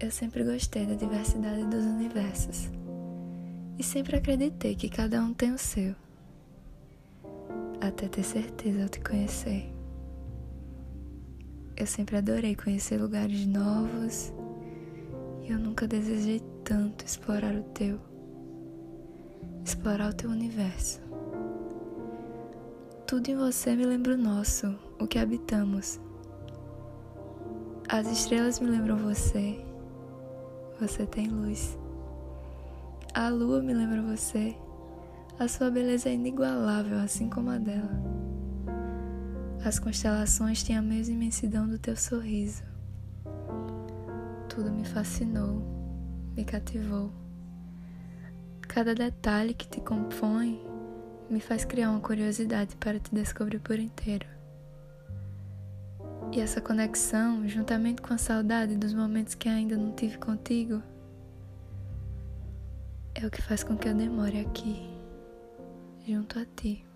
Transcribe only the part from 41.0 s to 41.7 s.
imensidão